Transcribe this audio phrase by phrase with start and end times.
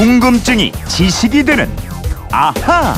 [0.00, 1.68] 궁금증이 지식이 되는
[2.32, 2.94] 아하.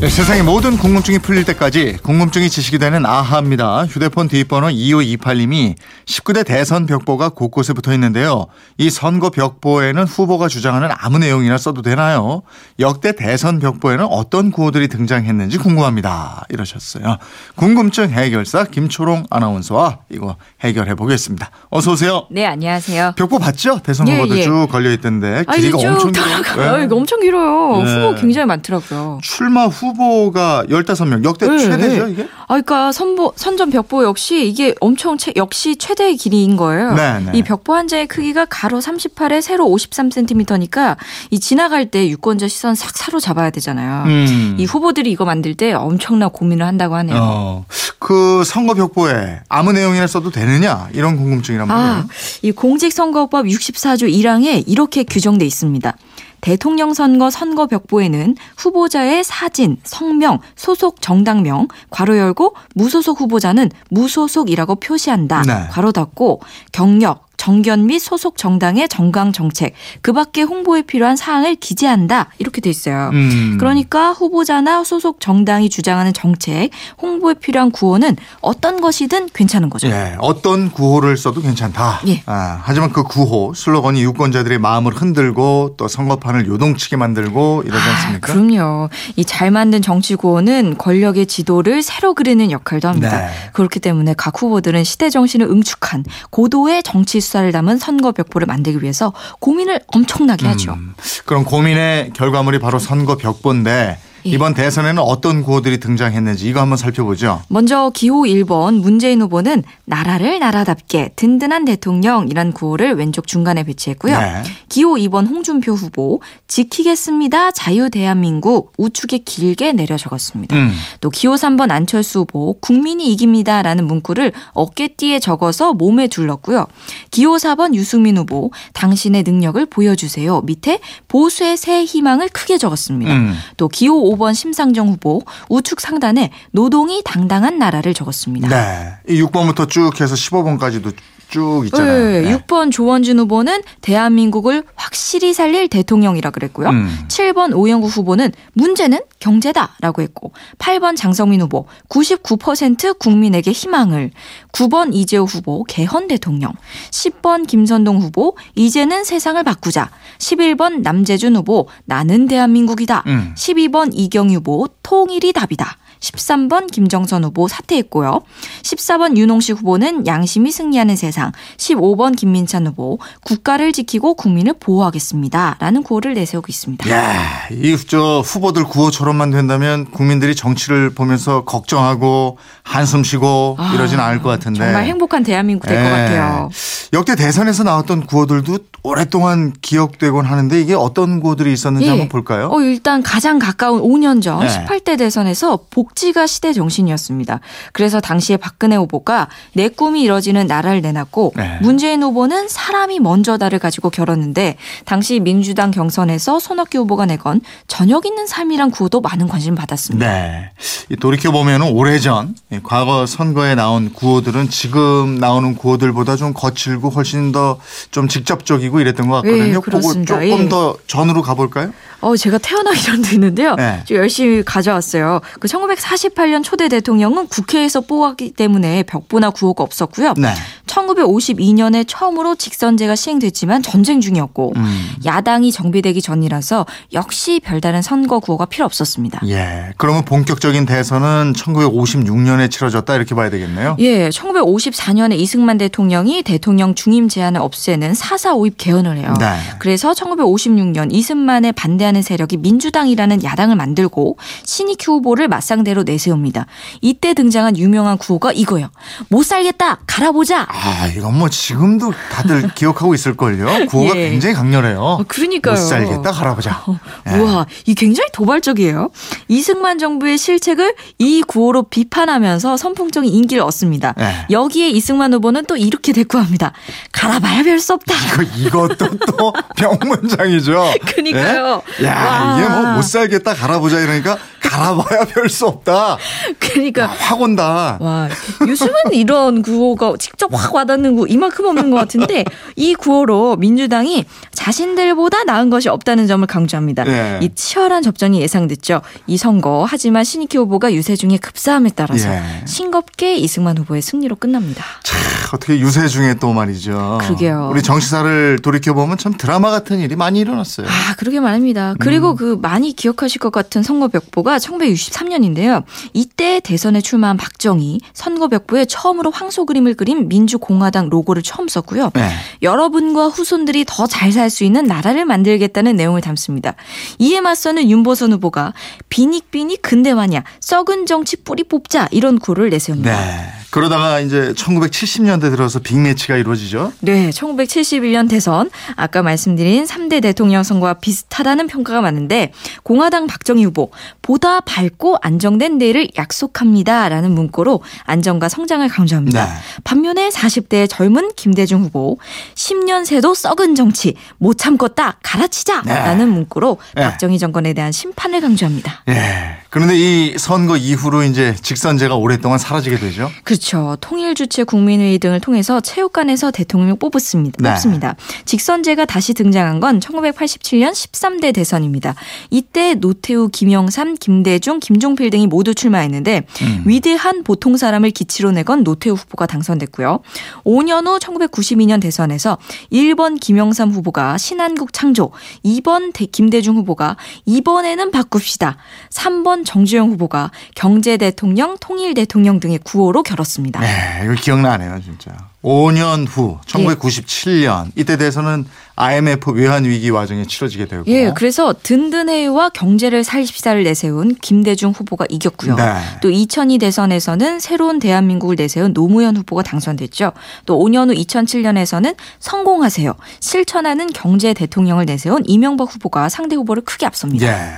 [0.00, 3.84] 네, 세상의 모든 궁금증이 풀릴 때까지 궁금증이 지식이 되는 아하입니다.
[3.86, 5.74] 휴대폰 뒷번호 2528님이
[6.06, 8.46] 19대 대선 벽보가 곳곳에 붙어 있는데요.
[8.76, 12.42] 이 선거 벽보에는 후보가 주장하는 아무 내용이나 써도 되나요?
[12.78, 16.44] 역대 대선 벽보에는 어떤 구호들이 등장했는지 궁금합니다.
[16.50, 17.16] 이러셨어요.
[17.56, 21.50] 궁금증 해결사 김초롱 아나운서와 이거 해결해 보겠습니다.
[21.70, 22.28] 어서 오세요.
[22.30, 23.14] 네, 안녕하세요.
[23.16, 23.80] 벽보 봤죠?
[23.82, 24.42] 대선 예, 후보들 예.
[24.44, 26.76] 쭉 걸려 있던데 아, 길이가 이게 엄청 쭉 길어요.
[26.76, 26.84] 네.
[26.84, 27.82] 이거 엄청 길어요.
[27.82, 27.94] 네.
[27.94, 29.18] 후보 굉장히 많더라고요.
[29.24, 32.12] 출마 후 보가 15명 역대 네, 최대죠 네.
[32.12, 32.22] 이게?
[32.42, 36.94] 아, 그러니까 선보, 선전 벽보 역시 이게 엄청 최, 역시 최대의 길이인 거예요.
[36.94, 37.32] 네, 네.
[37.34, 40.96] 이 벽보 한 장의 크기가 가로 38에 세로 53cm니까
[41.30, 44.04] 이 지나갈 때 유권자 시선 싹 사로잡아야 되잖아요.
[44.06, 44.56] 음.
[44.58, 47.16] 이 후보들이 이거 만들 때 엄청난 고민을 한다고 하네요.
[47.20, 47.64] 어,
[47.98, 51.90] 그 선거 벽보에 아무 내용이나 써도 되느냐 이런 궁금증이란 말이에요.
[51.90, 52.06] 아,
[52.42, 55.94] 이 공직선거법 64조 1항에 이렇게 규정돼 있습니다.
[56.40, 65.42] 대통령 선거 선거 벽보에는 후보자의 사진, 성명, 소속 정당명, 괄호 열고 무소속 후보자는 무소속이라고 표시한다.
[65.42, 65.68] 네.
[65.70, 66.40] 괄호 닫고
[66.72, 72.28] 경력, 정견 및 소속 정당의 정강 정책, 그 밖에 홍보에 필요한 사항을 기재한다.
[72.38, 73.08] 이렇게 돼 있어요.
[73.14, 73.56] 음.
[73.58, 76.68] 그러니까 후보자나 소속 정당이 주장하는 정책,
[77.00, 79.88] 홍보에 필요한 구호는 어떤 것이든 괜찮은 거죠.
[79.88, 82.02] 예, 어떤 구호를 써도 괜찮다.
[82.08, 82.22] 예.
[82.26, 88.30] 아, 하지만 그 구호 슬로건이 유권자들의 마음을 흔들고 또 선거판을 요동치게 만들고 이러지 아, 않습니까?
[88.30, 88.90] 그럼요.
[89.16, 93.20] 이 잘 만든 정치 구호는 권력의 지도를 새로 그리는 역할도 합니다.
[93.20, 93.28] 네.
[93.52, 98.82] 그렇기 때문에 각 후보들은 시대 정신을 응축한 고도의 정치 수사 를 담은 선거 벽보를 만들기
[98.82, 100.72] 위해서 고민을 엄청나게 하죠.
[100.72, 100.94] 음,
[101.24, 103.98] 그럼 고민의 결과물이 바로 선거 벽보인데
[104.28, 104.32] 예.
[104.32, 107.42] 이번 대선에는 어떤 구호들이 등장했는지 이거 한번 살펴보죠.
[107.48, 114.18] 먼저 기호 1번 문재인 후보는 나라를 나라답게 든든한 대통령이란 구호를 왼쪽 중간에 배치했고요.
[114.18, 114.42] 네.
[114.68, 120.56] 기호 2번 홍준표 후보 지키겠습니다 자유 대한민국 우측에 길게 내려 적었습니다.
[120.56, 120.72] 음.
[121.00, 126.66] 또 기호 3번 안철수 후보 국민이 이깁니다라는 문구를 어깨띠에 적어서 몸에 둘렀고요.
[127.10, 130.42] 기호 4번 유승민 후보 당신의 능력을 보여주세요.
[130.42, 133.12] 밑에 보수의 새 희망을 크게 적었습니다.
[133.12, 133.34] 음.
[133.56, 138.48] 또 기호 5번 심상정 후보 우측 상단에 노동이 당당한 나라를 적었습니다.
[138.48, 138.94] 네.
[139.08, 140.92] 이 6번부터 쭉 해서 15번까지도
[141.28, 142.22] 쭉 있잖아요.
[142.22, 146.70] 네, 6번 조원준 후보는 대한민국을 확실히 살릴 대통령이라 그랬고요.
[146.70, 146.98] 음.
[147.08, 154.10] 7번 오영구 후보는 문제는 경제다라고 했고 8번 장성민 후보 99% 국민에게 희망을
[154.52, 156.52] 9번 이재호 후보 개헌 대통령
[156.90, 163.34] 10번 김선동 후보 이제는 세상을 바꾸자 11번 남재준 후보 나는 대한민국이다 음.
[163.36, 168.20] 12번 이경유 후보 통일이 답이다 13번 김정선 후보 사퇴했고요.
[168.62, 171.32] 14번 윤홍식 후보는 양심이 승리하는 세상.
[171.56, 175.56] 15번 김민찬 후보 국가를 지키고 국민을 보호하겠습니다.
[175.58, 176.90] 라는 구호를 내세우고 있습니다.
[176.90, 184.28] 야, 이저 후보들 구호처럼만 된다면 국민들이 정치를 보면서 걱정하고 한숨 쉬고 아, 이러진 않을 것
[184.28, 184.60] 같은데.
[184.60, 185.90] 정말 행복한 대한민국 될것 예.
[185.90, 186.50] 같아요.
[186.92, 191.90] 역대 대선에서 나왔던 구호들도 오랫동안 기억되곤 하는데 이게 어떤 구호들이 있었는지 예.
[191.90, 192.48] 한번 볼까요?
[192.52, 194.46] 어, 일단 가장 가까운 5년 전 네.
[194.46, 197.40] 18대 대선에서 복 지가 시대 정신이었습니다.
[197.72, 201.58] 그래서 당시에 박근혜 후보가 내 꿈이 이뤄지는 나라를 내놨고 네.
[201.62, 208.70] 문재인 후보는 사람이 먼저다를 가지고 결었는데 당시 민주당 경선에서 손학규 후보가 내건 저녁 있는 삶이란
[208.70, 210.06] 구호도 많은 관심을 받았습니다.
[210.06, 210.50] 네.
[210.90, 217.32] 이 돌이켜 보면 오래전 이 과거 선거에 나온 구호들은 지금 나오는 구호들보다 좀 거칠고 훨씬
[217.32, 217.58] 더
[217.90, 219.44] 좀 직접적이고 이랬던 것 같거든요.
[219.44, 219.80] 예, 그거.
[219.80, 220.48] 조금 예.
[220.48, 221.72] 더 전으로 가볼까요?
[222.00, 223.54] 어, 제가 태어나기 전도 있는데요.
[223.56, 223.82] 네.
[223.84, 225.20] 좀 열심히 가져왔어요.
[225.40, 230.14] 그 1948년 초대 대통령은 국회에서 뽑았기 때문에 벽보나 구호가 없었고요.
[230.16, 230.32] 네.
[230.68, 234.90] 1952년에 처음으로 직선제가 시행됐지만 전쟁 중이었고 음.
[235.04, 239.22] 야당이 정비되기 전이라서 역시 별다른 선거 구호가 필요 없었습니다.
[239.26, 239.72] 예.
[239.76, 243.76] 그러면 본격적인 대선은 1956년에 치러졌다 이렇게 봐야 되겠네요.
[243.80, 249.14] 예, 1954년에 이승만 대통령이 대통령 중임 제한을 없애는 4.4.5입 개헌을 해요.
[249.18, 249.36] 네.
[249.58, 256.46] 그래서 1956년 이승만에 반대하는 세력이 민주당이라는 야당을 만들고 신익희 후보를 맞상대로 내세웁니다.
[256.80, 258.70] 이때 등장한 유명한 구호가 이거예요.
[259.08, 260.46] 못 살겠다, 갈아보자.
[260.60, 263.66] 아, 이건 뭐 지금도 다들 기억하고 있을걸요.
[263.68, 264.10] 구호가 예.
[264.10, 264.80] 굉장히 강렬해요.
[264.80, 265.54] 어, 그러니까요.
[265.54, 266.64] 못 살겠다 갈아보자.
[267.08, 267.12] 예.
[267.18, 268.90] 우와, 이 굉장히 도발적이에요.
[269.28, 273.94] 이승만 정부의 실책을 이 구호로 비판하면서 선풍적인 인기를 얻습니다.
[273.96, 274.26] 네.
[274.30, 276.52] 여기에 이승만 후보는 또 이렇게 대꾸합니다.
[276.92, 277.94] 갈아봐야 별 수 없다.
[278.14, 280.72] 이거, 이것도 또 병문장이죠.
[280.86, 281.62] 그러니까요.
[281.80, 281.84] 예?
[281.86, 282.38] 야, 와.
[282.38, 285.98] 이게 뭐 못 살겠다 갈아보자 이러니까 갈아봐야 별 수 없다.
[286.38, 287.76] 그러니까 확 온다.
[287.80, 288.08] 와,
[288.46, 292.24] 요즘은 이런 구호가 직접 확 와닿는 구 이만큼 없는 것 같은데
[292.56, 294.04] 이 구호로 민주당이
[294.38, 296.86] 자신들보다 나은 것이 없다는 점을 강조합니다.
[296.86, 297.18] 예.
[297.20, 298.82] 이 치열한 접전이 예상됐죠.
[299.08, 302.22] 이 선거 하지만 신익희 후보가 유세중에 급사함에 따라서 예.
[302.46, 304.64] 싱겁게 이승만 후보의 승리로 끝납니다.
[304.84, 304.96] 차,
[305.34, 306.98] 어떻게 유세 중에 또 말이죠.
[307.02, 307.48] 그러게요.
[307.52, 310.68] 우리 정치사를 돌이켜 보면 참 드라마 같은 일이 많이 일어났어요.
[310.68, 311.74] 아, 그러게 말입니다.
[311.80, 315.64] 그리고 그 많이 기억하실 것 같은 선거벽보가 1963년인데요.
[315.92, 321.90] 이때 대선에 출마한 박정희 선거벽보에 처음으로 황소 그림을 그린 민주공화당 로고를 처음 썼고요.
[321.94, 322.10] 네.
[322.42, 326.54] 여러분과 후손들이 더 잘 살수 있는 나라를 만들겠다는 내용을 담습니다.
[326.98, 328.54] 이에 맞서는 윤보선 후보가
[328.88, 332.90] 비닉비닉 근대화냐 썩은 정치 뿌리 뽑자 이런 구를 내세웁니다.
[332.90, 333.26] 네.
[333.50, 336.72] 그러다가 이제 1970년대 들어서 빅매치가 이루어지죠.
[336.80, 343.70] 네, 1971년 대선 아까 말씀드린 3대 대통령 선거와 비슷하다는 평가가 많은데 공화당 박정희 후보
[344.02, 349.24] 보다 밝고 안정된 내일을 약속합니다라는 문구로 안정과 성장을 강조합니다.
[349.24, 349.32] 네.
[349.64, 351.98] 반면에 40대 젊은 김대중 후보
[352.34, 356.82] 10년 새도 썩은 정치 못 참겠다 갈아치자라는 문구로 네.
[356.82, 358.82] 박정희 정권에 대한 심판을 강조합니다.
[358.88, 359.38] 예.
[359.50, 363.10] 그런데 이 선거 이후로 이제 직선제가 오랫동안 사라지게 되죠.
[363.24, 363.76] 그 렇죠.
[363.80, 367.36] 통일주체 국민회의 등을 통해서 체육관에서 대통령을 뽑았습니다.
[367.40, 367.50] 네.
[367.50, 367.94] 뽑습니다.
[368.24, 371.94] 직선제가 다시 등장한 건 1987년 13대 대선입니다.
[372.30, 376.62] 이때 노태우, 김영삼, 김대중, 김종필 등이 모두 출마했는데 음.
[376.66, 380.00] 위대한 보통 사람을 기치로 내건 노태우 후보가 당선됐고요.
[380.44, 382.38] 5년 후 1992년 대선에서
[382.72, 385.12] 1번 김영삼 후보가 신한국 창조,
[385.44, 386.96] 2번 대- 김대중 후보가
[387.26, 388.56] 이번에는 바꿉시다.
[388.90, 393.27] 3번 정주영 후보가 경제 대통령, 통일 대통령 등의 구호로 결었습니다.
[393.60, 395.10] 네, 이거 기억나네요, 진짜.
[395.42, 400.84] 5년 후, 1997년 이때 대선은 IMF 외환 위기 와중에 치러지게 되고.
[400.86, 405.56] 예, 그래서 든든해와 경제를 살십사를 내세운 김대중 후보가 이겼고요.
[405.56, 405.74] 네.
[406.00, 410.12] 또 2002 대선에서는 새로운 대한민국을 내세운 노무현 후보가 당선됐죠.
[410.46, 412.94] 또 5년 후 2007년에서는 성공하세요.
[413.20, 417.26] 실천하는 경제 대통령을 내세운 이명박 후보가 상대 후보를 크게 앞섭니다.
[417.26, 417.52] 예.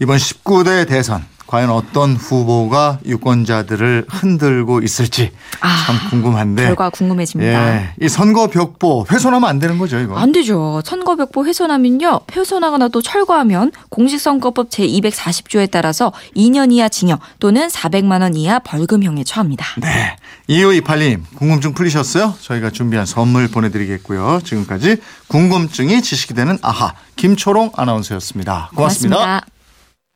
[0.00, 6.64] 이번 19대 대선 과연 어떤 후보가 유권자들을 흔들고 있을지 아, 참 궁금한데.
[6.64, 7.76] 결과 궁금해집니다.
[7.76, 7.90] 예.
[8.00, 10.16] 이 선거 벽보 훼손하면 안 되는 거죠, 이거.
[10.18, 10.82] 안 되죠.
[10.84, 12.20] 선거 벽보 훼손하면요.
[12.34, 18.58] 훼손하거나 또 철거하면 공직 선거법 제 240조에 따라서 2년 이하 징역 또는 400만 원 이하
[18.58, 19.64] 벌금형에 처합니다.
[19.80, 20.16] 네.
[20.48, 22.34] 2528님, 궁금증 풀리셨어요?
[22.40, 24.40] 저희가 준비한 선물 보내 드리겠고요.
[24.44, 29.16] 지금까지 궁금증이 지식이 되는 아하, 김초롱 아나운서였습니다 고맙습니다.
[29.16, 29.55] 고맙습니다.